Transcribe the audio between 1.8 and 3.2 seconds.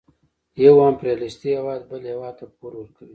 بل هېواد ته پور ورکوي